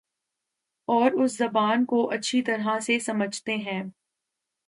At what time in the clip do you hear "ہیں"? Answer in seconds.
3.57-3.81